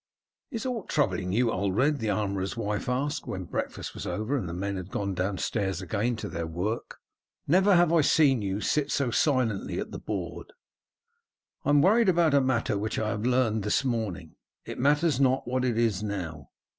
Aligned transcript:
"Is 0.49 0.65
aught 0.65 0.89
troubling 0.89 1.31
you, 1.31 1.51
Ulred?" 1.51 1.99
the 1.99 2.09
armourer's 2.09 2.57
wife 2.57 2.89
asked 2.89 3.27
when 3.27 3.43
breakfast 3.43 3.93
was 3.93 4.07
over 4.07 4.35
and 4.35 4.49
the 4.49 4.51
men 4.53 4.75
had 4.75 4.89
gone 4.89 5.13
downstairs 5.13 5.79
again 5.79 6.15
to 6.15 6.27
their 6.27 6.47
work. 6.47 6.97
"Never 7.47 7.75
have 7.75 7.93
I 7.93 8.01
seen 8.01 8.41
you 8.41 8.61
sit 8.61 8.89
so 8.89 9.11
silently 9.11 9.79
at 9.79 9.91
the 9.91 9.99
board." 9.99 10.53
"I 11.63 11.69
am 11.69 11.83
worried 11.83 12.09
about 12.09 12.33
a 12.33 12.41
matter 12.41 12.79
which 12.79 12.97
I 12.97 13.09
have 13.09 13.27
learned 13.27 13.61
this 13.61 13.85
morning. 13.85 14.37
It 14.65 14.79
matters 14.79 15.19
not 15.19 15.47
what 15.47 15.63
it 15.63 15.77
is 15.77 16.01
now. 16.01 16.49